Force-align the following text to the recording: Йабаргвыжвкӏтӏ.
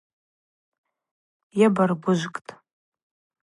Йабаргвыжвкӏтӏ. 1.59 2.51